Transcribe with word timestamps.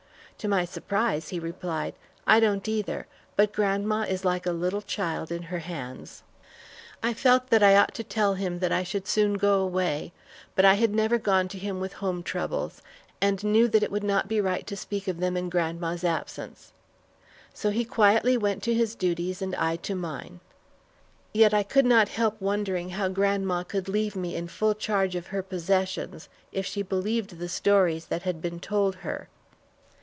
To 0.39 0.47
my 0.47 0.65
surprise, 0.65 1.29
he 1.29 1.37
replied, 1.39 1.93
"I 2.25 2.39
don't 2.39 2.67
either, 2.67 3.05
but 3.35 3.53
grandma 3.53 4.07
is 4.09 4.25
like 4.25 4.47
a 4.47 4.51
little 4.51 4.81
child 4.81 5.31
in 5.31 5.43
her 5.43 5.59
hands." 5.59 6.23
I 7.03 7.13
felt 7.13 7.51
that 7.51 7.61
I 7.61 7.75
ought 7.75 7.93
to 7.93 8.03
tell 8.03 8.33
him 8.33 8.59
I 8.63 8.81
should 8.81 9.07
soon 9.07 9.35
go 9.35 9.59
away, 9.61 10.13
but 10.55 10.65
I 10.65 10.73
had 10.73 10.95
never 10.95 11.19
gone 11.19 11.47
to 11.49 11.59
him 11.59 11.79
with 11.79 11.93
home 11.93 12.23
troubles, 12.23 12.81
and 13.21 13.43
knew 13.43 13.67
that 13.67 13.83
it 13.83 13.91
would 13.91 14.03
not 14.03 14.27
be 14.27 14.41
right 14.41 14.65
to 14.65 14.75
speak 14.75 15.07
of 15.07 15.19
them 15.19 15.37
in 15.37 15.47
grandma's 15.47 16.03
absence; 16.03 16.73
so 17.53 17.69
he 17.69 17.85
quietly 17.85 18.35
went 18.35 18.63
to 18.63 18.73
his 18.73 18.95
duties 18.95 19.43
and 19.43 19.53
I 19.57 19.75
to 19.75 19.93
mine. 19.93 20.39
Yet 21.35 21.53
I 21.53 21.61
could 21.61 21.85
not 21.85 22.09
help 22.09 22.41
wondering 22.41 22.89
how 22.97 23.09
grandma 23.09 23.61
could 23.61 23.87
leave 23.87 24.15
me 24.15 24.35
in 24.35 24.47
full 24.47 24.73
charge 24.73 25.15
of 25.15 25.27
her 25.27 25.43
possessions 25.43 26.29
if 26.51 26.65
she 26.65 26.81
believed 26.81 27.37
the 27.37 27.47
stories 27.47 28.07
that 28.07 28.23
had 28.23 28.41
been 28.41 28.59
told 28.59 28.95
her. 29.05 29.27